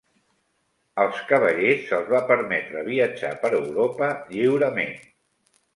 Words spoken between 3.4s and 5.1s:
per Europa lliurement.